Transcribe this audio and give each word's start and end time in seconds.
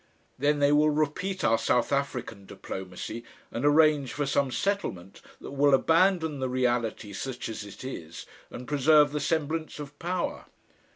Then 0.39 0.57
they 0.57 0.71
will 0.71 0.89
repeat 0.89 1.43
our 1.43 1.59
South 1.59 1.91
African 1.91 2.47
diplomacy, 2.47 3.23
and 3.51 3.63
arrange 3.63 4.13
for 4.13 4.25
some 4.25 4.49
settlement 4.49 5.21
that 5.39 5.51
will 5.51 5.75
abandon 5.75 6.39
the 6.39 6.49
reality, 6.49 7.13
such 7.13 7.47
as 7.49 7.63
it 7.63 7.83
is, 7.83 8.25
and 8.49 8.67
preserve 8.67 9.11
the 9.11 9.19
semblance 9.19 9.77
of 9.77 9.99
power. 9.99 10.45